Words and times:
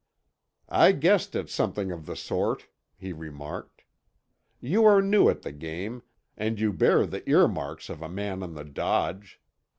"I 0.67 0.93
guessed 0.93 1.35
at 1.35 1.47
something 1.49 1.91
of 1.91 2.07
the 2.07 2.15
sort," 2.15 2.65
he 2.97 3.13
remarked. 3.13 3.83
"You 4.59 4.83
are 4.83 4.99
new 4.99 5.29
at 5.29 5.43
the 5.43 5.51
game, 5.51 6.01
and 6.35 6.59
you 6.59 6.73
bear 6.73 7.05
the 7.05 7.21
ear 7.29 7.47
marks 7.47 7.87
of 7.87 8.01
a 8.01 8.09
man 8.09 8.41
on 8.41 8.55
the 8.55 8.65
dodge. 8.65 9.39